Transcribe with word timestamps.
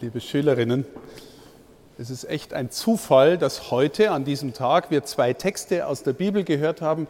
liebe 0.00 0.20
Schülerinnen. 0.20 0.84
Es 1.98 2.10
ist 2.10 2.24
echt 2.24 2.52
ein 2.52 2.70
Zufall, 2.70 3.38
dass 3.38 3.70
heute 3.70 4.10
an 4.10 4.24
diesem 4.24 4.52
Tag 4.52 4.90
wir 4.90 5.04
zwei 5.04 5.32
Texte 5.32 5.86
aus 5.86 6.02
der 6.02 6.12
Bibel 6.12 6.42
gehört 6.42 6.80
haben, 6.80 7.06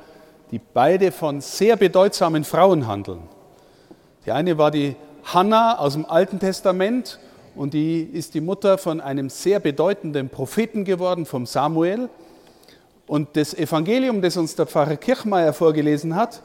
die 0.51 0.61
beide 0.73 1.11
von 1.11 1.41
sehr 1.41 1.77
bedeutsamen 1.77 2.45
Frauen 2.45 2.87
handeln. 2.87 3.23
Die 4.27 4.33
eine 4.33 4.59
war 4.59 4.71
die 4.71 4.97
Hannah 5.25 5.79
aus 5.79 5.95
dem 5.95 6.05
Alten 6.05 6.39
Testament 6.39 7.19
und 7.55 7.73
die 7.73 8.03
ist 8.03 8.35
die 8.35 8.41
Mutter 8.41 8.77
von 8.77 9.01
einem 9.01 9.31
sehr 9.31 9.61
bedeutenden 9.61 10.29
Propheten 10.29 10.85
geworden, 10.85 11.25
vom 11.25 11.47
Samuel. 11.47 12.11
Und 13.07 13.37
das 13.37 13.55
Evangelium, 13.55 14.21
das 14.21 14.37
uns 14.37 14.57
der 14.57 14.67
Pfarrer 14.67 14.97
Kirchmeier 14.97 15.53
vorgelesen 15.53 16.15
hat, 16.15 16.43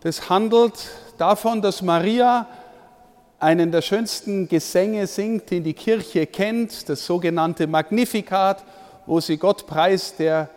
das 0.00 0.30
handelt 0.30 0.90
davon, 1.18 1.62
dass 1.62 1.82
Maria 1.82 2.46
einen 3.38 3.70
der 3.70 3.82
schönsten 3.82 4.48
Gesänge 4.48 5.06
singt, 5.06 5.50
den 5.50 5.64
die 5.64 5.74
Kirche 5.74 6.26
kennt, 6.26 6.88
das 6.88 7.06
sogenannte 7.06 7.66
Magnificat, 7.66 8.64
wo 9.04 9.20
sie 9.20 9.36
Gott 9.36 9.66
preist, 9.66 10.18
der 10.18 10.48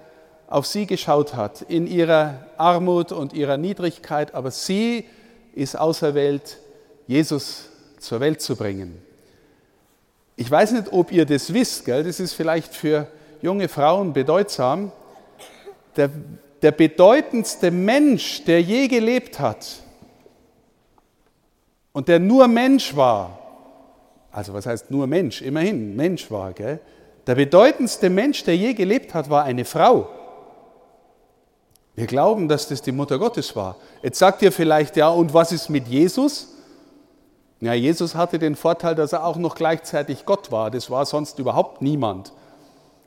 auf 0.48 0.66
sie 0.66 0.86
geschaut 0.86 1.36
hat, 1.36 1.62
in 1.64 1.86
ihrer 1.86 2.46
Armut 2.58 3.12
und 3.12 3.34
ihrer 3.34 3.58
Niedrigkeit, 3.58 4.34
aber 4.34 4.50
sie 4.50 5.06
ist 5.54 5.78
auserwählt, 5.78 6.58
Jesus 7.06 7.66
zur 8.00 8.20
Welt 8.20 8.42
zu 8.42 8.56
bringen. 8.56 9.02
Ich 10.36 10.50
weiß 10.50 10.72
nicht, 10.72 10.92
ob 10.92 11.12
ihr 11.12 11.26
das 11.26 11.54
wisst, 11.54 11.86
gell? 11.86 12.04
das 12.04 12.20
ist 12.20 12.34
vielleicht 12.34 12.74
für 12.74 13.08
junge 13.42 13.68
Frauen 13.68 14.14
bedeutsam. 14.14 14.92
Der, 15.98 16.10
der 16.62 16.72
bedeutendste 16.72 17.72
Mensch, 17.72 18.44
der 18.46 18.62
je 18.62 18.88
gelebt 18.88 19.40
hat, 19.40 19.68
und 21.92 22.08
der 22.08 22.20
nur 22.20 22.48
Mensch 22.48 22.96
war, 22.96 23.38
also 24.32 24.54
was 24.54 24.66
heißt 24.66 24.92
nur 24.92 25.08
Mensch, 25.08 25.42
immerhin 25.42 25.96
Mensch 25.96 26.30
war, 26.30 26.54
gell? 26.54 26.80
der 27.28 27.36
bedeutendste 27.36 28.10
Mensch, 28.10 28.44
der 28.44 28.58
je 28.58 28.74
gelebt 28.74 29.14
hat, 29.14 29.30
war 29.30 29.44
eine 29.44 29.66
Frau. 29.66 30.10
Wir 31.96 32.08
glauben, 32.08 32.48
dass 32.48 32.68
das 32.68 32.82
die 32.82 32.92
Mutter 32.92 33.20
Gottes 33.20 33.56
war. 33.56 33.76
Jetzt 34.02 34.20
sagt 34.20 34.42
ihr 34.42 34.52
vielleicht, 34.52 34.96
ja, 34.96 35.10
und 35.10 35.34
was 35.34 35.52
ist 35.52 35.70
mit 35.70 35.88
Jesus? 35.88 36.56
Ja, 37.60 37.74
Jesus 37.74 38.16
hatte 38.16 38.40
den 38.40 38.56
Vorteil, 38.56 38.96
dass 38.96 39.14
er 39.14 39.26
auch 39.26 39.36
noch 39.36 39.56
gleichzeitig 39.56 40.26
Gott 40.26 40.52
war. 40.52 40.72
Das 40.72 40.90
war 40.90 41.06
sonst 41.06 41.40
überhaupt 41.40 41.82
niemand. 41.82 42.32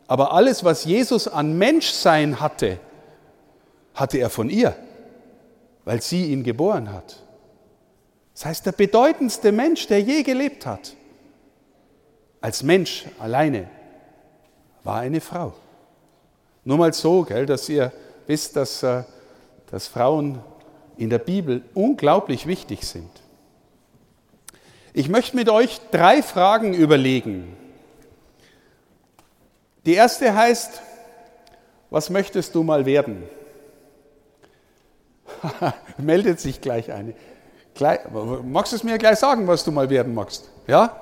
Aber 0.06 0.34
alles, 0.34 0.62
was 0.62 0.84
Jesus 0.84 1.27
an 1.27 1.56
Menschsein 1.56 2.38
hatte, 2.38 2.78
hatte 3.94 4.19
er 4.19 4.28
von 4.28 4.50
ihr, 4.50 4.77
weil 5.84 6.03
sie 6.03 6.27
ihn 6.27 6.44
geboren 6.44 6.92
hat. 6.92 7.16
Das 8.42 8.48
heißt, 8.48 8.66
der 8.66 8.72
bedeutendste 8.72 9.52
Mensch, 9.52 9.86
der 9.86 10.00
je 10.00 10.24
gelebt 10.24 10.66
hat, 10.66 10.96
als 12.40 12.64
Mensch 12.64 13.04
alleine, 13.20 13.70
war 14.82 14.98
eine 14.98 15.20
Frau. 15.20 15.54
Nur 16.64 16.76
mal 16.76 16.92
so, 16.92 17.22
gell, 17.22 17.46
dass 17.46 17.68
ihr 17.68 17.92
wisst, 18.26 18.56
dass, 18.56 18.82
äh, 18.82 19.04
dass 19.70 19.86
Frauen 19.86 20.40
in 20.96 21.08
der 21.08 21.20
Bibel 21.20 21.62
unglaublich 21.72 22.48
wichtig 22.48 22.84
sind. 22.84 23.12
Ich 24.92 25.08
möchte 25.08 25.36
mit 25.36 25.48
euch 25.48 25.80
drei 25.92 26.20
Fragen 26.20 26.74
überlegen. 26.74 27.56
Die 29.86 29.94
erste 29.94 30.34
heißt, 30.34 30.82
was 31.90 32.10
möchtest 32.10 32.56
du 32.56 32.64
mal 32.64 32.86
werden? 32.86 33.22
Meldet 35.96 36.40
sich 36.40 36.60
gleich 36.60 36.90
eine. 36.90 37.14
Gleich, 37.75 38.01
magst 38.45 38.73
du 38.73 38.77
es 38.77 38.84
mir 38.84 38.98
gleich 38.98 39.19
sagen, 39.19 39.47
was 39.47 39.65
du 39.65 39.73
mal 39.73 39.89
werden 39.89 40.15
magst? 40.15 40.48
Ja? 40.67 40.95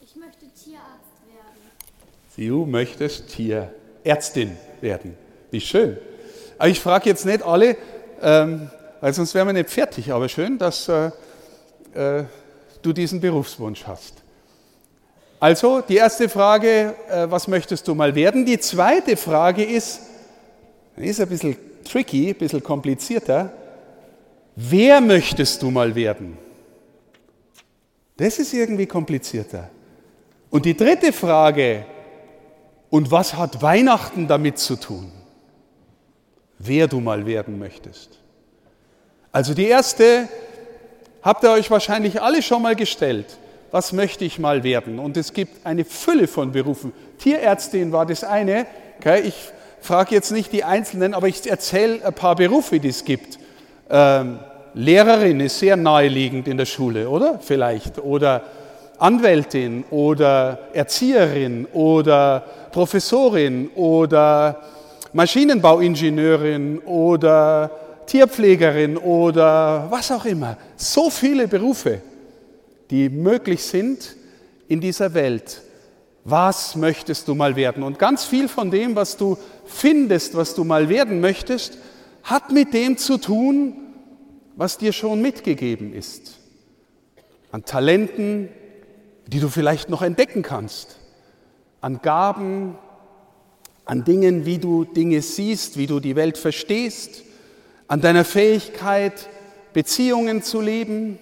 Ich 0.00 0.16
möchte 0.16 0.46
Tierarzt 0.46 1.22
werden. 1.26 2.50
Du 2.50 2.66
möchtest 2.66 3.28
Tierärztin 3.28 4.56
werden. 4.80 5.16
Wie 5.50 5.60
schön. 5.60 5.96
Aber 6.58 6.68
ich 6.68 6.80
frage 6.80 7.08
jetzt 7.08 7.24
nicht 7.24 7.42
alle, 7.42 7.76
ähm, 8.20 8.70
weil 9.00 9.12
sonst 9.12 9.34
wären 9.34 9.46
wir 9.46 9.52
nicht 9.52 9.70
fertig, 9.70 10.12
aber 10.12 10.28
schön, 10.28 10.58
dass 10.58 10.88
äh, 10.88 11.10
äh, 11.94 12.24
du 12.82 12.92
diesen 12.92 13.20
Berufswunsch 13.20 13.86
hast. 13.86 14.14
Also 15.38 15.82
die 15.82 15.96
erste 15.96 16.28
Frage, 16.28 16.94
äh, 17.08 17.30
was 17.30 17.46
möchtest 17.46 17.86
du 17.86 17.94
mal 17.94 18.14
werden? 18.14 18.46
Die 18.46 18.58
zweite 18.58 19.16
Frage 19.16 19.64
ist, 19.64 20.00
ist 20.96 21.20
ein 21.20 21.28
bisschen 21.28 21.56
tricky, 21.84 22.30
ein 22.30 22.36
bisschen 22.36 22.62
komplizierter. 22.62 23.52
Wer 24.56 25.02
möchtest 25.02 25.62
du 25.62 25.70
mal 25.70 25.94
werden? 25.94 26.38
Das 28.16 28.38
ist 28.38 28.54
irgendwie 28.54 28.86
komplizierter. 28.86 29.68
Und 30.48 30.64
die 30.64 30.74
dritte 30.74 31.12
Frage, 31.12 31.84
und 32.88 33.10
was 33.10 33.34
hat 33.34 33.60
Weihnachten 33.60 34.26
damit 34.26 34.58
zu 34.58 34.76
tun? 34.76 35.12
Wer 36.58 36.88
du 36.88 37.00
mal 37.00 37.26
werden 37.26 37.58
möchtest. 37.58 38.18
Also 39.30 39.52
die 39.52 39.66
erste 39.66 40.26
habt 41.20 41.44
ihr 41.44 41.50
euch 41.50 41.70
wahrscheinlich 41.70 42.22
alle 42.22 42.40
schon 42.40 42.62
mal 42.62 42.74
gestellt. 42.74 43.36
Was 43.70 43.92
möchte 43.92 44.24
ich 44.24 44.38
mal 44.38 44.64
werden? 44.64 44.98
Und 44.98 45.18
es 45.18 45.34
gibt 45.34 45.66
eine 45.66 45.84
Fülle 45.84 46.28
von 46.28 46.52
Berufen. 46.52 46.92
Tierärztin 47.18 47.92
war 47.92 48.06
das 48.06 48.24
eine. 48.24 48.66
Ich 49.22 49.34
frage 49.82 50.14
jetzt 50.14 50.30
nicht 50.30 50.52
die 50.52 50.64
Einzelnen, 50.64 51.12
aber 51.12 51.28
ich 51.28 51.46
erzähle 51.46 52.02
ein 52.02 52.14
paar 52.14 52.36
Berufe, 52.36 52.80
die 52.80 52.88
es 52.88 53.04
gibt. 53.04 53.38
Ähm, 53.88 54.38
Lehrerin 54.74 55.40
ist 55.40 55.58
sehr 55.58 55.76
naheliegend 55.76 56.48
in 56.48 56.58
der 56.58 56.66
Schule, 56.66 57.08
oder? 57.08 57.38
Vielleicht. 57.40 57.98
Oder 57.98 58.42
Anwältin 58.98 59.84
oder 59.90 60.58
Erzieherin 60.72 61.66
oder 61.72 62.44
Professorin 62.72 63.70
oder 63.74 64.60
Maschinenbauingenieurin 65.12 66.80
oder 66.80 67.70
Tierpflegerin 68.06 68.96
oder 68.96 69.86
was 69.90 70.10
auch 70.12 70.24
immer. 70.24 70.56
So 70.76 71.10
viele 71.10 71.48
Berufe, 71.48 72.00
die 72.90 73.08
möglich 73.08 73.62
sind 73.62 74.14
in 74.68 74.80
dieser 74.80 75.12
Welt. 75.14 75.62
Was 76.24 76.76
möchtest 76.76 77.28
du 77.28 77.34
mal 77.34 77.54
werden? 77.56 77.82
Und 77.82 77.98
ganz 77.98 78.24
viel 78.24 78.48
von 78.48 78.70
dem, 78.70 78.96
was 78.96 79.16
du 79.16 79.38
findest, 79.64 80.36
was 80.36 80.54
du 80.54 80.64
mal 80.64 80.88
werden 80.88 81.20
möchtest, 81.20 81.78
hat 82.26 82.50
mit 82.50 82.74
dem 82.74 82.98
zu 82.98 83.18
tun, 83.18 83.74
was 84.56 84.78
dir 84.78 84.92
schon 84.92 85.22
mitgegeben 85.22 85.94
ist. 85.94 86.38
An 87.52 87.64
Talenten, 87.64 88.48
die 89.28 89.38
du 89.38 89.48
vielleicht 89.48 89.88
noch 89.90 90.02
entdecken 90.02 90.42
kannst. 90.42 90.98
An 91.80 92.02
Gaben, 92.02 92.76
an 93.84 94.02
Dingen, 94.02 94.44
wie 94.44 94.58
du 94.58 94.84
Dinge 94.84 95.22
siehst, 95.22 95.78
wie 95.78 95.86
du 95.86 96.00
die 96.00 96.16
Welt 96.16 96.36
verstehst. 96.36 97.22
An 97.86 98.00
deiner 98.00 98.24
Fähigkeit, 98.24 99.28
Beziehungen 99.72 100.42
zu 100.42 100.60
leben. 100.60 101.20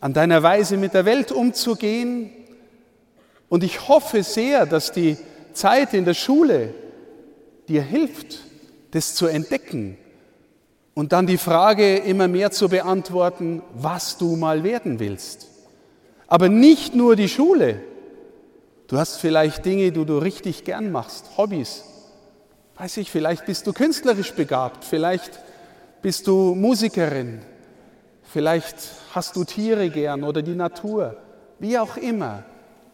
An 0.00 0.14
deiner 0.14 0.42
Weise, 0.42 0.76
mit 0.76 0.94
der 0.94 1.04
Welt 1.04 1.30
umzugehen. 1.30 2.30
Und 3.48 3.62
ich 3.62 3.86
hoffe 3.86 4.24
sehr, 4.24 4.66
dass 4.66 4.90
die 4.90 5.16
Zeit 5.52 5.94
in 5.94 6.04
der 6.04 6.14
Schule 6.14 6.74
dir 7.68 7.82
hilft, 7.82 8.40
das 8.90 9.14
zu 9.14 9.26
entdecken 9.26 9.96
und 10.94 11.12
dann 11.12 11.26
die 11.26 11.38
Frage 11.38 11.96
immer 11.96 12.28
mehr 12.28 12.52
zu 12.52 12.68
beantworten, 12.68 13.62
was 13.74 14.16
du 14.16 14.36
mal 14.36 14.62
werden 14.62 15.00
willst. 15.00 15.48
Aber 16.28 16.48
nicht 16.48 16.94
nur 16.94 17.16
die 17.16 17.28
Schule. 17.28 17.80
Du 18.86 18.96
hast 18.96 19.16
vielleicht 19.16 19.64
Dinge, 19.64 19.90
die 19.90 20.04
du 20.04 20.18
richtig 20.18 20.64
gern 20.64 20.92
machst, 20.92 21.36
Hobbys. 21.36 21.84
Weiß 22.76 22.96
ich, 22.96 23.10
vielleicht 23.10 23.46
bist 23.46 23.66
du 23.66 23.72
künstlerisch 23.72 24.32
begabt, 24.32 24.84
vielleicht 24.84 25.40
bist 26.02 26.26
du 26.26 26.54
Musikerin, 26.54 27.40
vielleicht 28.22 28.76
hast 29.12 29.36
du 29.36 29.44
Tiere 29.44 29.90
gern 29.90 30.24
oder 30.24 30.42
die 30.42 30.56
Natur, 30.56 31.16
wie 31.60 31.78
auch 31.78 31.96
immer. 31.96 32.44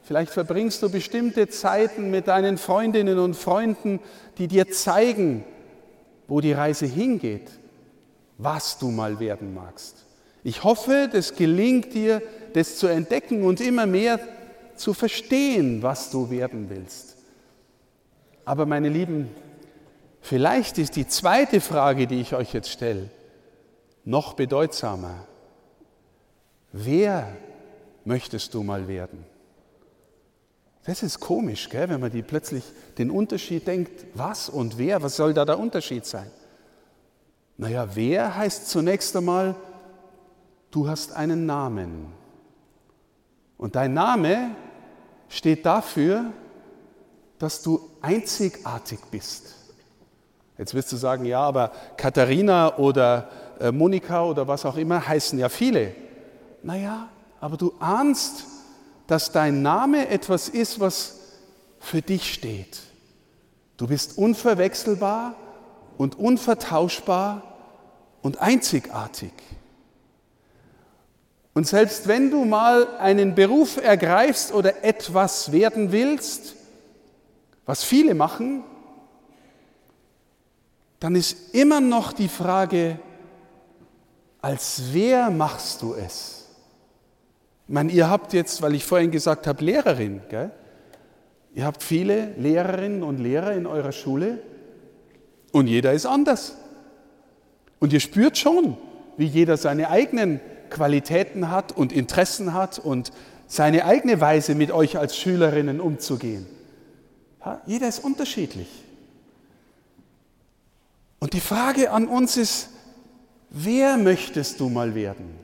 Vielleicht 0.02 0.32
verbringst 0.32 0.82
du 0.82 0.90
bestimmte 0.90 1.48
Zeiten 1.48 2.10
mit 2.10 2.28
deinen 2.28 2.58
Freundinnen 2.58 3.18
und 3.18 3.34
Freunden, 3.34 4.00
die 4.38 4.48
dir 4.48 4.70
zeigen, 4.70 5.44
wo 6.28 6.40
die 6.40 6.52
Reise 6.52 6.86
hingeht 6.86 7.50
was 8.42 8.78
du 8.78 8.90
mal 8.90 9.20
werden 9.20 9.54
magst. 9.54 10.06
Ich 10.42 10.64
hoffe, 10.64 11.08
das 11.12 11.34
gelingt 11.34 11.92
dir, 11.92 12.22
das 12.54 12.78
zu 12.78 12.86
entdecken 12.86 13.44
und 13.44 13.60
immer 13.60 13.86
mehr 13.86 14.18
zu 14.76 14.94
verstehen, 14.94 15.82
was 15.82 16.10
du 16.10 16.30
werden 16.30 16.70
willst. 16.70 17.16
Aber 18.46 18.64
meine 18.64 18.88
Lieben, 18.88 19.28
vielleicht 20.22 20.78
ist 20.78 20.96
die 20.96 21.06
zweite 21.06 21.60
Frage, 21.60 22.06
die 22.06 22.20
ich 22.20 22.34
euch 22.34 22.54
jetzt 22.54 22.70
stelle, 22.70 23.10
noch 24.04 24.32
bedeutsamer. 24.32 25.26
Wer 26.72 27.36
möchtest 28.06 28.54
du 28.54 28.62
mal 28.62 28.88
werden? 28.88 29.26
Das 30.84 31.02
ist 31.02 31.20
komisch, 31.20 31.68
gell, 31.68 31.90
wenn 31.90 32.00
man 32.00 32.10
die 32.10 32.22
plötzlich 32.22 32.64
den 32.96 33.10
Unterschied 33.10 33.66
denkt, 33.66 34.06
was 34.14 34.48
und 34.48 34.78
wer, 34.78 35.02
was 35.02 35.16
soll 35.16 35.34
da 35.34 35.44
der 35.44 35.58
Unterschied 35.58 36.06
sein? 36.06 36.30
Naja, 37.60 37.86
wer 37.92 38.36
heißt 38.36 38.70
zunächst 38.70 39.14
einmal, 39.14 39.54
du 40.70 40.88
hast 40.88 41.12
einen 41.12 41.44
Namen. 41.44 42.06
Und 43.58 43.76
dein 43.76 43.92
Name 43.92 44.52
steht 45.28 45.66
dafür, 45.66 46.32
dass 47.38 47.60
du 47.62 47.90
einzigartig 48.00 49.00
bist. 49.10 49.54
Jetzt 50.56 50.72
wirst 50.72 50.90
du 50.90 50.96
sagen, 50.96 51.26
ja, 51.26 51.42
aber 51.42 51.72
Katharina 51.98 52.78
oder 52.78 53.28
äh, 53.60 53.70
Monika 53.70 54.24
oder 54.24 54.48
was 54.48 54.64
auch 54.64 54.78
immer 54.78 55.06
heißen 55.06 55.38
ja 55.38 55.50
viele. 55.50 55.94
Naja, 56.62 57.10
aber 57.42 57.58
du 57.58 57.74
ahnst, 57.78 58.46
dass 59.06 59.32
dein 59.32 59.60
Name 59.60 60.08
etwas 60.08 60.48
ist, 60.48 60.80
was 60.80 61.18
für 61.78 62.00
dich 62.00 62.32
steht. 62.32 62.80
Du 63.76 63.86
bist 63.86 64.16
unverwechselbar 64.16 65.34
und 65.98 66.18
unvertauschbar 66.18 67.49
und 68.22 68.40
einzigartig. 68.40 69.32
Und 71.54 71.66
selbst 71.66 72.06
wenn 72.06 72.30
du 72.30 72.44
mal 72.44 72.96
einen 72.98 73.34
Beruf 73.34 73.76
ergreifst 73.76 74.52
oder 74.52 74.84
etwas 74.84 75.52
werden 75.52 75.92
willst, 75.92 76.54
was 77.66 77.84
viele 77.84 78.14
machen, 78.14 78.62
dann 81.00 81.16
ist 81.16 81.54
immer 81.54 81.80
noch 81.80 82.12
die 82.12 82.28
Frage, 82.28 82.98
als 84.40 84.82
wer 84.92 85.30
machst 85.30 85.82
du 85.82 85.94
es? 85.94 86.48
Ich 87.66 87.74
meine, 87.74 87.92
ihr 87.92 88.08
habt 88.08 88.32
jetzt, 88.32 88.62
weil 88.62 88.74
ich 88.74 88.84
vorhin 88.84 89.10
gesagt 89.10 89.46
habe, 89.46 89.64
Lehrerin, 89.64 90.22
gell? 90.28 90.50
ihr 91.54 91.64
habt 91.64 91.82
viele 91.82 92.32
Lehrerinnen 92.36 93.02
und 93.02 93.18
Lehrer 93.18 93.52
in 93.52 93.66
eurer 93.66 93.92
Schule 93.92 94.42
und 95.52 95.66
jeder 95.66 95.92
ist 95.92 96.06
anders. 96.06 96.56
Und 97.80 97.92
ihr 97.92 98.00
spürt 98.00 98.38
schon, 98.38 98.76
wie 99.16 99.26
jeder 99.26 99.56
seine 99.56 99.90
eigenen 99.90 100.40
Qualitäten 100.70 101.50
hat 101.50 101.76
und 101.76 101.92
Interessen 101.92 102.54
hat 102.54 102.78
und 102.78 103.10
seine 103.48 103.84
eigene 103.84 104.20
Weise 104.20 104.54
mit 104.54 104.70
euch 104.70 104.96
als 104.96 105.16
Schülerinnen 105.16 105.80
umzugehen. 105.80 106.46
Ja, 107.44 107.60
jeder 107.66 107.88
ist 107.88 108.04
unterschiedlich. 108.04 108.68
Und 111.18 111.32
die 111.32 111.40
Frage 111.40 111.90
an 111.90 112.06
uns 112.06 112.36
ist, 112.36 112.68
wer 113.50 113.96
möchtest 113.96 114.60
du 114.60 114.68
mal 114.68 114.94
werden? 114.94 115.34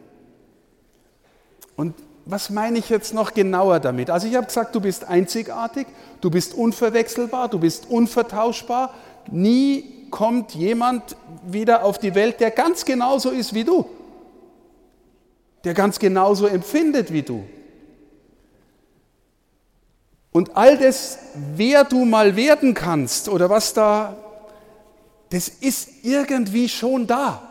Und 1.74 1.94
was 2.24 2.50
meine 2.50 2.78
ich 2.78 2.88
jetzt 2.88 3.14
noch 3.14 3.34
genauer 3.34 3.80
damit? 3.80 4.10
Also 4.10 4.26
ich 4.26 4.34
habe 4.34 4.46
gesagt, 4.46 4.74
du 4.74 4.80
bist 4.80 5.04
einzigartig, 5.04 5.86
du 6.20 6.30
bist 6.30 6.54
unverwechselbar, 6.54 7.48
du 7.48 7.58
bist 7.58 7.88
unvertauschbar. 7.88 8.94
Nie 9.30 10.08
kommt 10.10 10.54
jemand 10.54 11.16
wieder 11.52 11.84
auf 11.84 11.98
die 11.98 12.14
Welt, 12.14 12.40
der 12.40 12.50
ganz 12.50 12.84
genauso 12.84 13.30
ist 13.30 13.54
wie 13.54 13.64
du 13.64 13.86
der 15.66 15.74
ganz 15.74 15.98
genauso 15.98 16.46
empfindet 16.46 17.12
wie 17.12 17.22
du. 17.22 17.44
Und 20.30 20.56
all 20.56 20.78
das, 20.78 21.18
wer 21.56 21.82
du 21.82 22.04
mal 22.04 22.36
werden 22.36 22.72
kannst 22.72 23.28
oder 23.28 23.50
was 23.50 23.74
da, 23.74 24.16
das 25.30 25.48
ist 25.48 26.04
irgendwie 26.04 26.68
schon 26.68 27.08
da. 27.08 27.50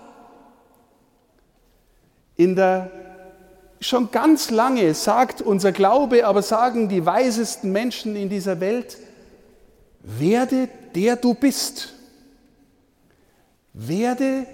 In 2.37 2.55
der 2.55 2.89
schon 3.81 4.11
ganz 4.11 4.49
lange 4.49 4.93
sagt 4.93 5.41
unser 5.41 5.73
Glaube, 5.73 6.25
aber 6.25 6.41
sagen 6.41 6.87
die 6.87 7.05
weisesten 7.05 7.73
Menschen 7.73 8.15
in 8.15 8.29
dieser 8.29 8.61
Welt, 8.61 8.97
werde 9.99 10.69
der 10.95 11.17
du 11.17 11.33
bist. 11.33 11.94
Werde 13.75 14.47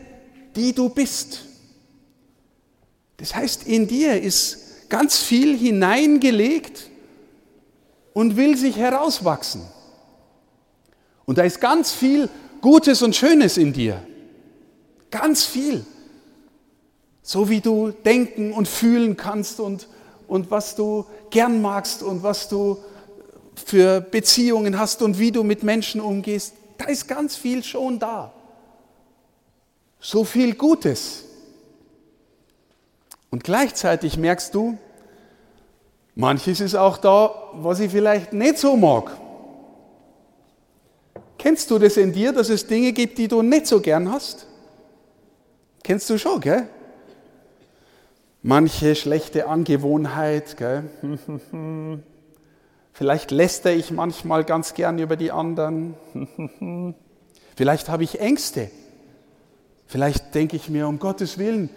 die 0.56 0.73
du 0.73 0.89
bist. 0.89 1.45
Das 3.18 3.35
heißt, 3.35 3.68
in 3.68 3.88
dir 3.88 4.21
ist 4.21 4.89
ganz 4.89 5.18
viel 5.18 5.57
hineingelegt 5.57 6.89
und 8.13 8.35
will 8.35 8.57
sich 8.57 8.77
herauswachsen. 8.77 9.62
Und 11.25 11.38
da 11.38 11.44
ist 11.44 11.62
ganz 11.62 11.91
viel 11.91 12.29
Gutes 12.62 13.01
und 13.01 13.15
Schönes 13.15 13.57
in 13.57 13.73
dir. 13.73 14.03
Ganz 15.09 15.45
viel. 15.45 15.85
So 17.21 17.50
wie 17.50 17.62
du 17.62 17.91
denken 17.91 18.51
und 18.51 18.68
fühlen 18.68 19.15
kannst 19.15 19.59
und, 19.59 19.88
und 20.27 20.51
was 20.51 20.75
du 20.75 21.06
gern 21.29 21.62
magst 21.62 22.03
und 22.03 22.23
was 22.23 22.50
du 22.50 22.77
für 23.53 24.01
Beziehungen 24.01 24.79
hast 24.79 25.01
und 25.01 25.19
wie 25.19 25.31
du 25.31 25.44
mit 25.44 25.63
Menschen 25.63 26.01
umgehst. 26.01 26.53
Da 26.77 26.85
ist 26.85 27.07
ganz 27.07 27.35
viel 27.35 27.63
schon 27.63 28.00
da. 28.00 28.33
So 30.01 30.24
viel 30.24 30.56
Gutes. 30.56 31.25
Und 33.30 33.44
gleichzeitig 33.44 34.18
merkst 34.18 34.53
du, 34.53 34.77
manches 36.15 36.59
ist 36.59 36.75
auch 36.75 36.98
da, 36.98 37.33
was 37.53 37.80
ich 37.80 37.92
vielleicht 37.92 38.33
nicht 38.33 38.57
so 38.57 38.75
mag. 38.75 39.15
Kennst 41.38 41.69
du 41.71 41.77
das 41.80 41.98
in 41.98 42.12
dir, 42.12 42.33
dass 42.33 42.50
es 42.50 42.65
Dinge 42.68 42.92
gibt, 42.94 43.19
die 43.19 43.27
du 43.27 43.44
nicht 43.44 43.68
so 43.68 43.80
gern 43.80 44.12
hast? 44.12 44.48
Kennst 45.83 46.09
du 46.09 46.18
schon, 46.18 46.42
gell? 46.42 46.68
Manche 48.42 48.95
schlechte 48.95 49.47
Angewohnheit, 49.47 50.57
gell? 50.57 50.89
Vielleicht 52.94 53.31
lästere 53.31 53.74
ich 53.74 53.92
manchmal 53.92 54.44
ganz 54.44 54.74
gern 54.74 55.00
über 55.00 55.15
die 55.15 55.31
anderen. 55.31 55.95
Vielleicht 57.56 57.89
habe 57.89 58.04
ich 58.04 58.19
Ängste. 58.19 58.69
Vielleicht 59.92 60.34
denke 60.36 60.56
ich 60.56 60.70
mir, 60.70 60.88
um 60.88 61.00
Gottes 61.00 61.38
Willen, 61.38 61.70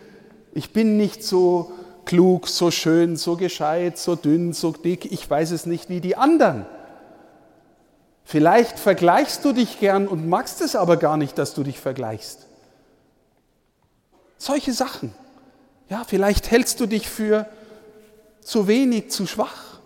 ich 0.52 0.72
bin 0.72 0.96
nicht 0.96 1.24
so 1.24 1.72
klug, 2.04 2.46
so 2.46 2.70
schön, 2.70 3.16
so 3.16 3.36
gescheit, 3.36 3.98
so 3.98 4.14
dünn, 4.14 4.52
so 4.52 4.70
dick. 4.70 5.10
Ich 5.10 5.28
weiß 5.28 5.50
es 5.50 5.66
nicht 5.66 5.88
wie 5.88 6.00
die 6.00 6.14
anderen. 6.14 6.64
Vielleicht 8.24 8.78
vergleichst 8.78 9.44
du 9.44 9.52
dich 9.52 9.80
gern 9.80 10.06
und 10.06 10.28
magst 10.28 10.60
es 10.60 10.76
aber 10.76 10.96
gar 10.96 11.16
nicht, 11.16 11.38
dass 11.38 11.54
du 11.54 11.64
dich 11.64 11.80
vergleichst. 11.80 12.46
Solche 14.38 14.72
Sachen. 14.72 15.12
Ja, 15.88 16.04
vielleicht 16.06 16.52
hältst 16.52 16.78
du 16.78 16.86
dich 16.86 17.08
für 17.08 17.48
zu 18.40 18.68
wenig, 18.68 19.10
zu 19.10 19.26
schwach. 19.26 19.80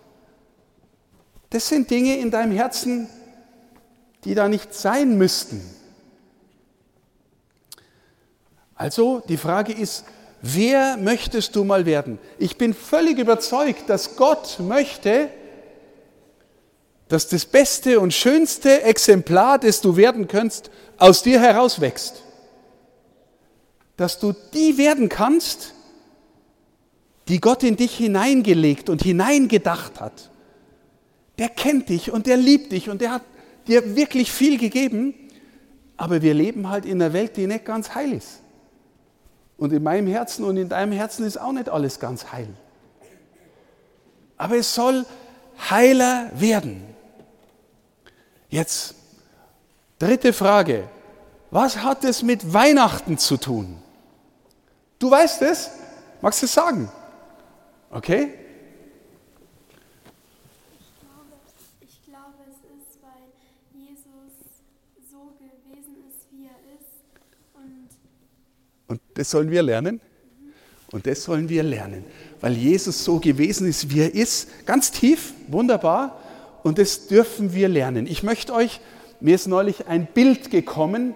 Das 1.49 1.67
sind 1.67 1.89
Dinge 1.89 2.17
in 2.17 2.29
deinem 2.29 2.51
Herzen, 2.51 3.09
die 4.23 4.35
da 4.35 4.47
nicht 4.47 4.75
sein 4.75 5.17
müssten. 5.17 5.78
Also 8.79 9.21
die 9.27 9.37
Frage 9.37 9.73
ist, 9.73 10.05
Wer 10.41 10.97
möchtest 10.97 11.55
du 11.55 11.63
mal 11.63 11.85
werden? 11.85 12.17
Ich 12.37 12.57
bin 12.57 12.73
völlig 12.73 13.17
überzeugt, 13.17 13.89
dass 13.89 14.15
Gott 14.15 14.57
möchte, 14.59 15.29
dass 17.09 17.27
das 17.27 17.45
beste 17.45 17.99
und 17.99 18.13
schönste 18.13 18.83
Exemplar, 18.83 19.59
das 19.59 19.81
du 19.81 19.97
werden 19.97 20.27
kannst, 20.27 20.71
aus 20.97 21.23
dir 21.23 21.41
herauswächst. 21.41 22.23
Dass 23.97 24.19
du 24.19 24.33
die 24.53 24.77
werden 24.77 25.09
kannst, 25.09 25.73
die 27.27 27.41
Gott 27.41 27.63
in 27.63 27.75
dich 27.75 27.97
hineingelegt 27.97 28.89
und 28.89 29.03
hineingedacht 29.03 29.99
hat. 29.99 30.29
Der 31.37 31.49
kennt 31.49 31.89
dich 31.89 32.11
und 32.11 32.27
der 32.27 32.37
liebt 32.37 32.71
dich 32.71 32.89
und 32.89 33.01
der 33.01 33.11
hat 33.11 33.23
dir 33.67 33.95
wirklich 33.97 34.31
viel 34.31 34.57
gegeben, 34.57 35.13
aber 35.97 36.21
wir 36.21 36.33
leben 36.33 36.69
halt 36.69 36.85
in 36.85 37.01
einer 37.01 37.11
Welt, 37.11 37.35
die 37.35 37.45
nicht 37.45 37.65
ganz 37.65 37.93
heil 37.93 38.13
ist. 38.13 38.39
Und 39.59 39.73
in 39.73 39.83
meinem 39.83 40.07
Herzen 40.07 40.45
und 40.45 40.57
in 40.57 40.69
deinem 40.69 40.93
Herzen 40.93 41.25
ist 41.25 41.39
auch 41.39 41.51
nicht 41.51 41.69
alles 41.69 41.99
ganz 41.99 42.31
heil. 42.31 42.47
Aber 44.37 44.55
es 44.55 44.73
soll 44.73 45.05
heiler 45.69 46.31
werden. 46.33 46.83
Jetzt, 48.49 48.95
dritte 49.99 50.31
Frage. 50.31 50.87
Was 51.51 51.77
hat 51.77 52.05
es 52.05 52.23
mit 52.23 52.53
Weihnachten 52.53 53.17
zu 53.17 53.35
tun? 53.35 53.81
Du 54.97 55.11
weißt 55.11 55.41
es? 55.41 55.71
Magst 56.21 56.41
du 56.41 56.45
es 56.45 56.53
sagen? 56.53 56.89
Okay? 57.91 58.38
Und 68.89 68.99
das 69.13 69.29
sollen 69.29 69.49
wir 69.49 69.63
lernen. 69.63 70.01
Und 70.91 71.05
das 71.05 71.23
sollen 71.23 71.49
wir 71.49 71.61
lernen, 71.61 72.03
weil 72.41 72.53
Jesus 72.53 73.03
so 73.05 73.19
gewesen 73.19 73.67
ist, 73.67 73.93
wie 73.93 74.01
er 74.01 74.13
ist, 74.13 74.65
ganz 74.65 74.91
tief, 74.91 75.33
wunderbar. 75.47 76.19
Und 76.63 76.79
das 76.79 77.07
dürfen 77.07 77.53
wir 77.53 77.69
lernen. 77.69 78.07
Ich 78.07 78.23
möchte 78.23 78.53
euch, 78.53 78.81
mir 79.19 79.35
ist 79.35 79.47
neulich 79.47 79.87
ein 79.87 80.07
Bild 80.07 80.49
gekommen, 80.49 81.13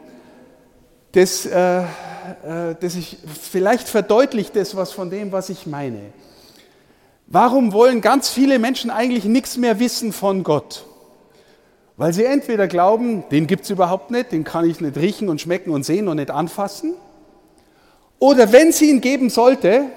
das, 1.13 1.45
äh, 1.47 1.81
äh, 1.81 1.85
das 2.79 2.95
ich, 2.95 3.17
vielleicht 3.41 3.87
verdeutlicht 3.87 4.55
das 4.55 4.75
was 4.75 4.91
von 4.91 5.09
dem, 5.09 5.31
was 5.31 5.49
ich 5.49 5.65
meine. 5.65 6.01
Warum 7.25 7.73
wollen 7.73 8.01
ganz 8.01 8.29
viele 8.29 8.59
Menschen 8.59 8.91
eigentlich 8.91 9.25
nichts 9.25 9.57
mehr 9.57 9.79
wissen 9.79 10.13
von 10.13 10.43
Gott? 10.43 10.85
Weil 11.97 12.13
sie 12.13 12.25
entweder 12.25 12.67
glauben, 12.67 13.23
den 13.31 13.47
gibt 13.47 13.63
es 13.63 13.69
überhaupt 13.71 14.11
nicht, 14.11 14.31
den 14.31 14.43
kann 14.43 14.69
ich 14.69 14.81
nicht 14.81 14.97
riechen 14.97 15.29
und 15.29 15.41
schmecken 15.41 15.71
und 15.71 15.83
sehen 15.83 16.07
und 16.07 16.17
nicht 16.17 16.31
anfassen. 16.31 16.93
Oder 18.23 18.53
wenn 18.53 18.71
sie 18.71 18.89
ihn 18.89 19.01
geben 19.01 19.29
sollte, 19.29 19.89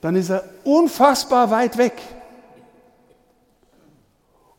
dann 0.00 0.16
ist 0.16 0.28
er 0.28 0.42
unfassbar 0.64 1.52
weit 1.52 1.78
weg. 1.78 1.92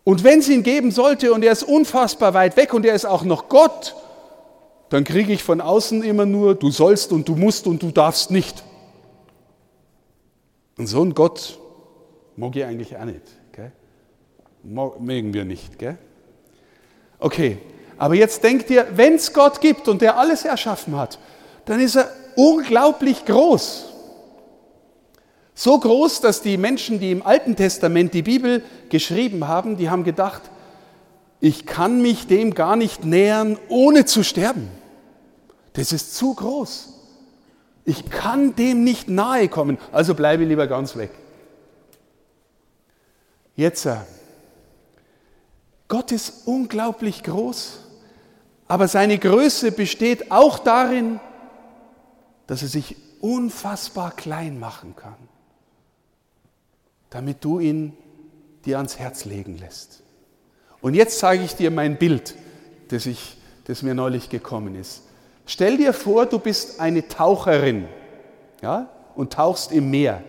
Und 0.05 0.23
wenn 0.23 0.39
es 0.39 0.47
ihn 0.47 0.63
geben 0.63 0.89
sollte 0.89 1.33
und 1.33 1.43
er 1.43 1.51
ist 1.51 1.63
unfassbar 1.63 2.33
weit 2.33 2.55
weg 2.55 2.73
und 2.73 2.85
er 2.85 2.95
ist 2.95 3.03
auch 3.03 3.25
noch 3.25 3.49
Gott, 3.49 3.97
dann 4.87 5.03
kriege 5.03 5.33
ich 5.33 5.43
von 5.43 5.59
außen 5.59 6.03
immer 6.03 6.25
nur, 6.25 6.55
du 6.55 6.71
sollst 6.71 7.11
und 7.11 7.27
du 7.27 7.35
musst 7.35 7.67
und 7.67 7.83
du 7.83 7.91
darfst 7.91 8.31
nicht. 8.31 8.63
Und 10.77 10.87
so 10.87 11.03
ein 11.03 11.13
Gott 11.13 11.59
mag 12.37 12.55
ich 12.55 12.63
eigentlich 12.63 12.95
auch 12.95 13.03
nicht. 13.03 13.23
Gell? 13.51 13.73
Mögen 14.63 15.33
wir 15.33 15.43
nicht. 15.43 15.77
Gell? 15.77 15.97
Okay, 17.19 17.57
aber 17.97 18.15
jetzt 18.15 18.41
denkt 18.41 18.69
ihr, 18.69 18.87
wenn 18.95 19.15
es 19.15 19.33
Gott 19.33 19.59
gibt 19.59 19.89
und 19.89 20.01
der 20.01 20.17
alles 20.17 20.45
erschaffen 20.45 20.95
hat, 20.95 21.19
dann 21.65 21.79
ist 21.79 21.95
er 21.95 22.09
unglaublich 22.35 23.25
groß. 23.25 23.85
So 25.55 25.79
groß, 25.79 26.21
dass 26.21 26.41
die 26.41 26.57
Menschen, 26.57 26.99
die 26.99 27.11
im 27.11 27.25
Alten 27.25 27.55
Testament 27.55 28.13
die 28.13 28.23
Bibel 28.23 28.63
geschrieben 28.89 29.47
haben, 29.47 29.77
die 29.77 29.89
haben 29.89 30.03
gedacht, 30.03 30.41
ich 31.39 31.65
kann 31.65 32.01
mich 32.01 32.27
dem 32.27 32.53
gar 32.53 32.75
nicht 32.75 33.05
nähern, 33.05 33.57
ohne 33.67 34.05
zu 34.05 34.23
sterben. 34.23 34.69
Das 35.73 35.91
ist 35.91 36.15
zu 36.15 36.33
groß. 36.33 36.93
Ich 37.85 38.09
kann 38.09 38.55
dem 38.55 38.83
nicht 38.83 39.09
nahe 39.09 39.49
kommen, 39.49 39.77
also 39.91 40.15
bleibe 40.15 40.45
lieber 40.45 40.67
ganz 40.67 40.95
weg. 40.95 41.11
Jetzt, 43.55 43.85
äh, 43.85 43.97
Gott 45.87 46.11
ist 46.11 46.47
unglaublich 46.47 47.23
groß, 47.23 47.79
aber 48.67 48.87
seine 48.87 49.19
Größe 49.19 49.71
besteht 49.71 50.31
auch 50.31 50.59
darin, 50.59 51.19
dass 52.47 52.61
er 52.61 52.67
sich 52.67 52.95
unfassbar 53.21 54.11
klein 54.11 54.59
machen 54.59 54.95
kann 54.95 55.15
damit 57.13 57.43
du 57.43 57.59
ihn 57.59 57.95
dir 58.65 58.77
ans 58.77 58.97
Herz 58.97 59.25
legen 59.25 59.59
lässt. 59.59 60.01
Und 60.81 60.95
jetzt 60.95 61.19
zeige 61.19 61.43
ich 61.43 61.55
dir 61.55 61.69
mein 61.69 61.97
Bild, 61.97 62.35
das, 62.87 63.05
ich, 63.05 63.37
das 63.65 63.83
mir 63.83 63.93
neulich 63.93 64.29
gekommen 64.29 64.75
ist. 64.75 65.03
Stell 65.45 65.77
dir 65.77 65.93
vor, 65.93 66.25
du 66.25 66.39
bist 66.39 66.79
eine 66.79 67.07
Taucherin 67.07 67.85
ja, 68.63 68.89
und 69.15 69.33
tauchst 69.33 69.71
im 69.71 69.91
Meer. 69.91 70.23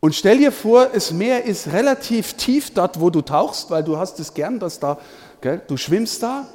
Und 0.00 0.14
stell 0.14 0.36
dir 0.36 0.52
vor, 0.52 0.86
das 0.86 1.12
Meer 1.12 1.44
ist 1.44 1.68
relativ 1.68 2.34
tief 2.34 2.74
dort, 2.74 3.00
wo 3.00 3.08
du 3.08 3.22
tauchst, 3.22 3.70
weil 3.70 3.82
du 3.82 3.96
hast 3.96 4.20
es 4.20 4.34
gern, 4.34 4.58
dass 4.58 4.80
da, 4.80 4.98
gell, 5.40 5.62
du 5.66 5.78
schwimmst 5.78 6.22
da. 6.22 6.46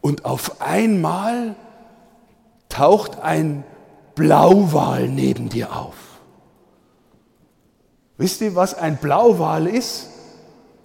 Und 0.00 0.24
auf 0.24 0.60
einmal 0.60 1.54
taucht 2.68 3.20
ein 3.20 3.64
Blauwal 4.14 5.08
neben 5.08 5.48
dir 5.48 5.76
auf. 5.76 5.94
Wisst 8.18 8.40
ihr, 8.40 8.54
was 8.54 8.74
ein 8.74 8.96
Blauwal 8.96 9.66
ist? 9.66 10.08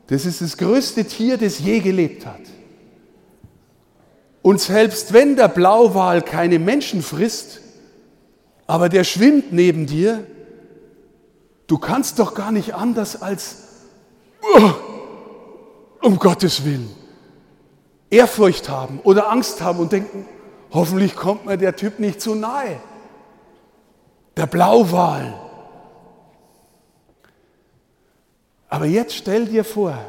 Das 0.07 0.25
ist 0.25 0.41
das 0.41 0.57
größte 0.57 1.05
Tier, 1.05 1.37
das 1.37 1.59
je 1.59 1.79
gelebt 1.79 2.25
hat. 2.25 2.41
Und 4.41 4.59
selbst 4.59 5.13
wenn 5.13 5.35
der 5.35 5.47
Blauwal 5.47 6.21
keine 6.21 6.59
Menschen 6.59 7.01
frisst, 7.01 7.61
aber 8.67 8.89
der 8.89 9.03
schwimmt 9.03 9.53
neben 9.53 9.85
dir, 9.85 10.25
du 11.67 11.77
kannst 11.77 12.19
doch 12.19 12.33
gar 12.33 12.51
nicht 12.51 12.73
anders 12.73 13.21
als, 13.21 13.57
uh, 14.57 14.71
um 16.01 16.17
Gottes 16.17 16.65
Willen, 16.65 16.89
Ehrfurcht 18.09 18.67
haben 18.67 18.99
oder 19.03 19.31
Angst 19.31 19.61
haben 19.61 19.79
und 19.79 19.91
denken, 19.91 20.25
hoffentlich 20.71 21.15
kommt 21.15 21.45
mir 21.45 21.57
der 21.57 21.75
Typ 21.75 21.99
nicht 21.99 22.21
zu 22.21 22.35
nahe. 22.35 22.79
Der 24.37 24.47
Blauwal, 24.47 25.33
Aber 28.71 28.85
jetzt 28.85 29.13
stell 29.15 29.47
dir 29.47 29.65
vor, 29.65 29.99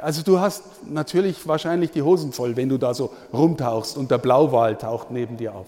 also 0.00 0.22
du 0.22 0.40
hast 0.40 0.62
natürlich 0.88 1.46
wahrscheinlich 1.46 1.90
die 1.90 2.00
Hosen 2.00 2.32
voll, 2.32 2.56
wenn 2.56 2.70
du 2.70 2.78
da 2.78 2.94
so 2.94 3.12
rumtauchst 3.34 3.98
und 3.98 4.10
der 4.10 4.16
Blauwal 4.16 4.78
taucht 4.78 5.10
neben 5.10 5.36
dir 5.36 5.54
auf. 5.54 5.66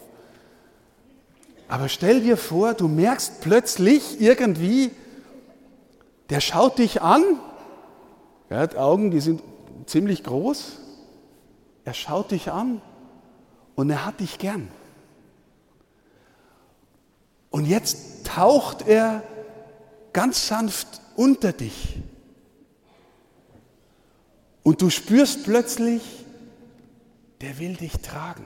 Aber 1.68 1.90
stell 1.90 2.22
dir 2.22 2.38
vor, 2.38 2.72
du 2.72 2.88
merkst 2.88 3.42
plötzlich 3.42 4.22
irgendwie, 4.22 4.90
der 6.30 6.40
schaut 6.40 6.78
dich 6.78 7.02
an, 7.02 7.22
er 8.48 8.60
hat 8.60 8.76
Augen, 8.76 9.10
die 9.10 9.20
sind 9.20 9.42
ziemlich 9.84 10.24
groß, 10.24 10.78
er 11.84 11.92
schaut 11.92 12.30
dich 12.30 12.50
an 12.50 12.80
und 13.80 13.88
er 13.88 14.04
hat 14.04 14.20
dich 14.20 14.36
gern. 14.36 14.68
Und 17.48 17.64
jetzt 17.64 18.26
taucht 18.26 18.86
er 18.86 19.22
ganz 20.12 20.48
sanft 20.48 21.00
unter 21.16 21.54
dich. 21.54 21.96
Und 24.62 24.82
du 24.82 24.90
spürst 24.90 25.44
plötzlich, 25.44 26.02
der 27.40 27.58
will 27.58 27.74
dich 27.76 27.92
tragen. 28.02 28.44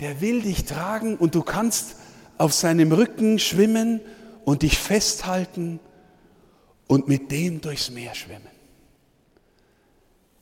Der 0.00 0.22
will 0.22 0.40
dich 0.40 0.64
tragen 0.64 1.18
und 1.18 1.34
du 1.34 1.42
kannst 1.42 1.96
auf 2.38 2.54
seinem 2.54 2.92
Rücken 2.92 3.38
schwimmen 3.38 4.00
und 4.46 4.62
dich 4.62 4.78
festhalten 4.78 5.78
und 6.86 7.06
mit 7.06 7.30
dem 7.32 7.60
durchs 7.60 7.90
Meer 7.90 8.14
schwimmen. 8.14 8.48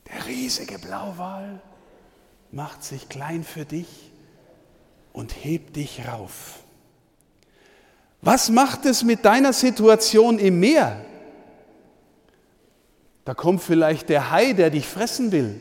Der 0.09 0.27
riesige 0.27 0.79
Blauwal 0.79 1.61
macht 2.57 2.83
sich 2.83 3.11
klein 3.11 3.45
für 3.45 3.67
dich 3.67 4.11
und 5.13 5.45
hebt 5.45 5.77
dich 5.77 6.09
rauf. 6.09 6.61
Was 8.23 8.49
macht 8.49 8.87
es 8.87 9.05
mit 9.05 9.27
deiner 9.27 9.53
Situation 9.53 10.39
im 10.39 10.59
Meer? 10.59 11.05
Da 13.27 13.35
kommt 13.35 13.61
vielleicht 13.61 14.09
der 14.09 14.31
Hai, 14.31 14.55
der 14.55 14.71
dich 14.71 14.87
fressen 14.87 15.33
will. 15.33 15.61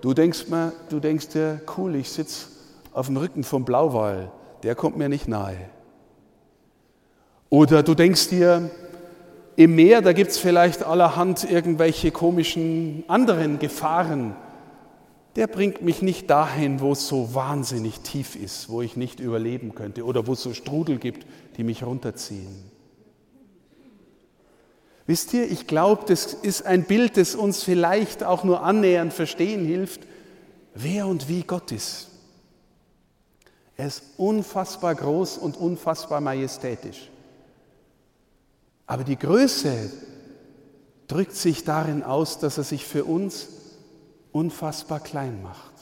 Du 0.00 0.14
denkst, 0.14 0.48
mal, 0.48 0.72
du 0.88 1.00
denkst 1.00 1.28
dir, 1.28 1.60
cool, 1.76 1.94
ich 1.96 2.10
sitze 2.10 2.46
auf 2.92 3.06
dem 3.06 3.18
Rücken 3.18 3.44
vom 3.44 3.66
Blauwal, 3.66 4.32
der 4.62 4.74
kommt 4.74 4.96
mir 4.96 5.10
nicht 5.10 5.28
nahe. 5.28 5.58
Oder 7.50 7.82
du 7.82 7.94
denkst 7.94 8.30
dir, 8.30 8.70
im 9.54 9.74
Meer, 9.74 10.00
da 10.00 10.14
gibt 10.14 10.30
es 10.30 10.38
vielleicht 10.38 10.82
allerhand 10.82 11.44
irgendwelche 11.44 12.10
komischen 12.10 13.04
anderen 13.06 13.58
Gefahren, 13.58 14.34
der 15.36 15.46
bringt 15.46 15.82
mich 15.82 16.00
nicht 16.00 16.30
dahin, 16.30 16.80
wo 16.80 16.92
es 16.92 17.06
so 17.06 17.34
wahnsinnig 17.34 18.00
tief 18.00 18.36
ist, 18.36 18.70
wo 18.70 18.80
ich 18.80 18.96
nicht 18.96 19.20
überleben 19.20 19.74
könnte 19.74 20.04
oder 20.04 20.26
wo 20.26 20.32
es 20.32 20.42
so 20.42 20.54
Strudel 20.54 20.98
gibt, 20.98 21.26
die 21.56 21.64
mich 21.64 21.84
runterziehen. 21.84 22.70
Wisst 25.06 25.34
ihr, 25.34 25.50
ich 25.50 25.66
glaube, 25.66 26.04
das 26.08 26.32
ist 26.32 26.66
ein 26.66 26.84
Bild, 26.84 27.16
das 27.16 27.34
uns 27.34 27.62
vielleicht 27.62 28.24
auch 28.24 28.44
nur 28.44 28.62
annähernd 28.62 29.12
verstehen 29.12 29.64
hilft, 29.64 30.00
wer 30.74 31.06
und 31.06 31.28
wie 31.28 31.42
Gott 31.42 31.70
ist. 31.70 32.08
Er 33.76 33.86
ist 33.86 34.02
unfassbar 34.16 34.94
groß 34.94 35.36
und 35.36 35.56
unfassbar 35.56 36.20
majestätisch. 36.20 37.10
Aber 38.86 39.04
die 39.04 39.18
Größe 39.18 39.90
drückt 41.08 41.36
sich 41.36 41.64
darin 41.64 42.02
aus, 42.02 42.38
dass 42.38 42.56
er 42.58 42.64
sich 42.64 42.84
für 42.84 43.04
uns 43.04 43.48
unfassbar 44.36 45.00
klein 45.00 45.42
macht. 45.42 45.72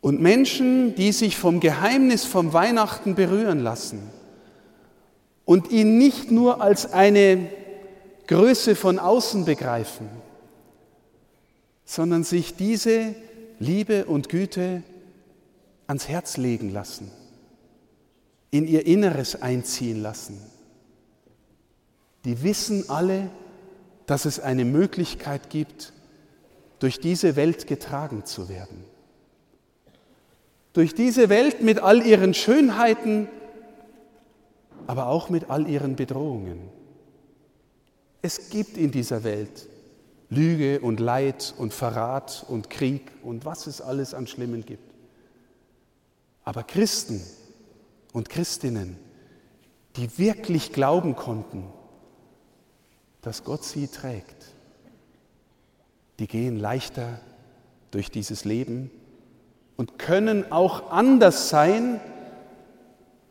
Und 0.00 0.20
Menschen, 0.20 0.94
die 0.94 1.12
sich 1.12 1.36
vom 1.36 1.60
Geheimnis 1.60 2.24
vom 2.24 2.52
Weihnachten 2.54 3.14
berühren 3.14 3.60
lassen 3.60 4.00
und 5.44 5.70
ihn 5.70 5.98
nicht 5.98 6.30
nur 6.30 6.62
als 6.62 6.92
eine 6.92 7.50
Größe 8.26 8.76
von 8.76 8.98
außen 8.98 9.44
begreifen, 9.44 10.08
sondern 11.84 12.24
sich 12.24 12.56
diese 12.56 13.14
Liebe 13.58 14.06
und 14.06 14.28
Güte 14.28 14.82
ans 15.86 16.08
Herz 16.08 16.36
legen 16.36 16.70
lassen, 16.70 17.10
in 18.50 18.66
ihr 18.66 18.86
Inneres 18.86 19.42
einziehen 19.42 20.00
lassen. 20.00 20.40
Die 22.24 22.42
wissen 22.42 22.88
alle, 22.88 23.30
dass 24.08 24.24
es 24.24 24.40
eine 24.40 24.64
Möglichkeit 24.64 25.50
gibt, 25.50 25.92
durch 26.78 26.98
diese 26.98 27.36
Welt 27.36 27.66
getragen 27.66 28.24
zu 28.24 28.48
werden. 28.48 28.82
Durch 30.72 30.94
diese 30.94 31.28
Welt 31.28 31.60
mit 31.60 31.78
all 31.80 32.04
ihren 32.06 32.32
Schönheiten, 32.32 33.28
aber 34.86 35.08
auch 35.08 35.28
mit 35.28 35.50
all 35.50 35.68
ihren 35.68 35.94
Bedrohungen. 35.94 36.70
Es 38.22 38.48
gibt 38.48 38.78
in 38.78 38.92
dieser 38.92 39.24
Welt 39.24 39.68
Lüge 40.30 40.80
und 40.80 41.00
Leid 41.00 41.54
und 41.58 41.74
Verrat 41.74 42.46
und 42.48 42.70
Krieg 42.70 43.02
und 43.22 43.44
was 43.44 43.66
es 43.66 43.82
alles 43.82 44.14
an 44.14 44.26
Schlimmen 44.26 44.64
gibt. 44.64 44.94
Aber 46.44 46.62
Christen 46.62 47.22
und 48.14 48.30
Christinnen, 48.30 48.96
die 49.96 50.18
wirklich 50.18 50.72
glauben 50.72 51.14
konnten, 51.14 51.64
dass 53.22 53.44
Gott 53.44 53.64
sie 53.64 53.88
trägt. 53.88 54.46
Die 56.18 56.26
gehen 56.26 56.58
leichter 56.58 57.20
durch 57.90 58.10
dieses 58.10 58.44
Leben 58.44 58.90
und 59.76 59.98
können 59.98 60.50
auch 60.50 60.90
anders 60.90 61.48
sein 61.48 62.00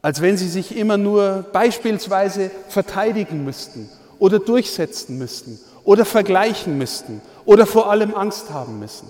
als 0.02 0.22
wenn 0.22 0.38
sie 0.38 0.48
sich 0.48 0.78
immer 0.78 0.98
nur 0.98 1.46
beispielsweise 1.52 2.52
verteidigen 2.70 3.44
müssten 3.44 3.90
oder 4.20 4.40
durchsetzen 4.40 5.18
müssten 5.18 5.60
oder 5.84 6.06
vergleichen 6.06 6.78
müssten 6.78 7.22
oder 7.44 7.66
vor 7.66 7.90
allem 7.90 8.16
Angst 8.16 8.52
haben 8.52 8.80
müssen. 8.80 9.10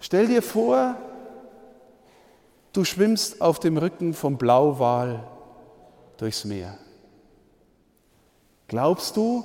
Stell 0.00 0.26
dir 0.26 0.42
vor, 0.42 0.96
du 2.72 2.84
schwimmst 2.84 3.40
auf 3.40 3.60
dem 3.60 3.76
Rücken 3.76 4.14
vom 4.14 4.36
Blauwal 4.36 5.22
durchs 6.16 6.44
Meer. 6.44 6.76
Glaubst 8.68 9.16
du, 9.16 9.44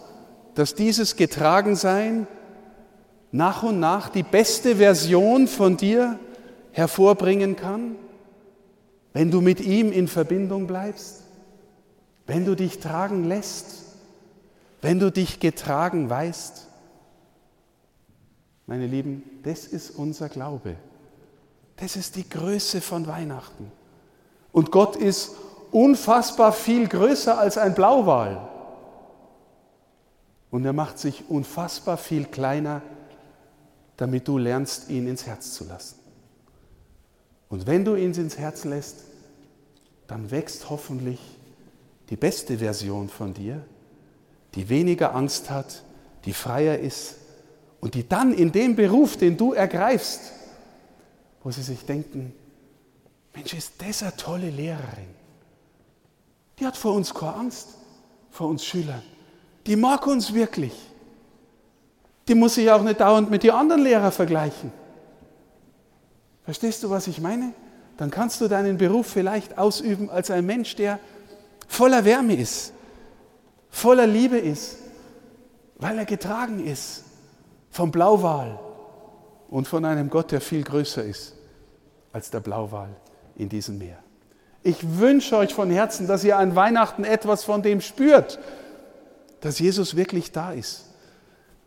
dass 0.54 0.76
dieses 0.76 1.16
Getragensein 1.16 2.28
nach 3.32 3.64
und 3.64 3.80
nach 3.80 4.10
die 4.10 4.24
beste 4.24 4.76
Version 4.76 5.48
von 5.48 5.78
dir 5.78 6.20
hervorbringen 6.72 7.56
kann, 7.56 7.96
wenn 9.14 9.32
du 9.32 9.42
mit 9.42 9.62
ihm 9.62 9.92
in 9.92 10.08
Verbindung 10.08 10.68
bleibst, 10.68 11.22
wenn 12.28 12.46
du 12.46 12.56
dich 12.56 12.80
tragen 12.80 13.24
lässt, 13.24 13.84
wenn 14.82 15.00
du 15.00 15.12
dich 15.12 15.40
getragen 15.40 16.10
weißt. 16.10 16.68
Meine 18.66 18.88
Lieben, 18.88 19.24
das 19.44 19.66
ist 19.66 19.92
unser 19.92 20.30
Glaube. 20.30 20.76
Das 21.78 21.96
ist 21.96 22.16
die 22.16 22.30
Größe 22.30 22.82
von 22.82 23.08
Weihnachten. 23.08 23.72
Und 24.52 24.72
Gott 24.72 24.96
ist 24.96 25.32
unfassbar 25.72 26.52
viel 26.52 26.88
größer 26.88 27.38
als 27.38 27.58
ein 27.58 27.74
Blauwal. 27.74 28.50
Und 30.54 30.66
er 30.66 30.74
macht 30.74 31.00
sich 31.00 31.24
unfassbar 31.30 31.98
viel 31.98 32.26
kleiner, 32.26 32.84
damit 33.98 34.28
du 34.28 34.38
lernst, 34.38 34.88
ihn 34.88 35.08
ins 35.08 35.26
Herz 35.26 35.56
zu 35.56 35.64
lassen. 35.64 35.96
Und 37.50 37.66
wenn 37.66 37.84
du 37.84 37.96
ihn 37.96 38.14
ins 38.14 38.38
Herz 38.38 38.64
lässt, 38.64 38.98
dann 40.06 40.30
wächst 40.30 40.70
hoffentlich 40.70 41.20
die 42.12 42.18
beste 42.18 42.60
Version 42.60 43.10
von 43.10 43.34
dir, 43.34 43.66
die 44.54 44.70
weniger 44.70 45.16
Angst 45.16 45.50
hat, 45.50 45.82
die 46.24 46.34
freier 46.34 46.78
ist 46.78 47.16
und 47.82 47.96
die 47.96 48.08
dann 48.08 48.32
in 48.32 48.52
dem 48.52 48.76
Beruf, 48.76 49.18
den 49.18 49.36
du 49.36 49.54
ergreifst, 49.54 50.34
wo 51.44 51.50
sie 51.50 51.64
sich 51.64 51.84
denken, 51.84 52.32
Mensch, 53.34 53.56
ist 53.56 53.74
das 53.80 54.04
eine 54.04 54.16
tolle 54.18 54.52
Lehrerin. 54.52 55.16
Die 56.60 56.68
hat 56.68 56.78
vor 56.78 56.94
uns 56.94 57.12
keine 57.12 57.34
Angst, 57.38 57.70
vor 58.30 58.50
uns 58.50 58.64
Schülern 58.64 59.02
die 59.66 59.76
mag 59.76 60.06
uns 60.08 60.34
wirklich. 60.34 60.74
Die 62.28 62.36
muss 62.36 62.56
sich 62.56 62.70
auch 62.72 62.82
nicht 62.82 63.00
dauernd 63.00 63.30
mit 63.30 63.44
den 63.44 63.52
anderen 63.52 63.84
Lehrern 63.84 64.12
vergleichen. 64.12 64.72
Verstehst 66.44 66.84
du, 66.84 66.90
was 66.90 67.08
ich 67.08 67.20
meine? 67.22 67.54
Dann 67.98 68.12
kannst 68.12 68.42
du 68.42 68.48
deinen 68.48 68.78
Beruf 68.78 69.08
vielleicht 69.08 69.58
ausüben 69.58 70.10
als 70.10 70.32
ein 70.32 70.46
Mensch, 70.46 70.76
der 70.76 71.00
voller 71.68 72.06
Wärme 72.06 72.36
ist, 72.36 72.74
voller 73.70 74.08
Liebe 74.08 74.38
ist, 74.38 74.78
weil 75.78 75.98
er 75.98 76.06
getragen 76.06 76.66
ist 76.66 77.04
vom 77.70 77.92
Blauwal 77.92 78.60
und 79.50 79.68
von 79.68 79.86
einem 79.86 80.10
Gott, 80.10 80.32
der 80.32 80.42
viel 80.42 80.64
größer 80.64 81.04
ist 81.04 81.36
als 82.12 82.30
der 82.30 82.40
Blauwal 82.40 82.90
in 83.36 83.50
diesem 83.50 83.78
Meer. 83.78 83.98
Ich 84.62 84.98
wünsche 84.98 85.36
euch 85.38 85.54
von 85.54 85.70
Herzen, 85.70 86.08
dass 86.08 86.24
ihr 86.24 86.38
an 86.38 86.56
Weihnachten 86.56 87.04
etwas 87.04 87.44
von 87.44 87.62
dem 87.62 87.82
spürt, 87.82 88.40
dass 89.44 89.60
Jesus 89.60 89.98
wirklich 89.98 90.32
da 90.32 90.54
ist 90.54 90.86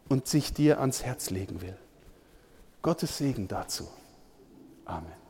und 0.08 0.26
sich 0.26 0.54
dir 0.54 0.80
ans 0.80 1.04
Herz 1.04 1.28
legen 1.28 1.60
will. 1.60 1.76
Gottes 2.80 3.18
Segen 3.18 3.48
dazu. 3.48 3.86
Amen. 4.86 5.25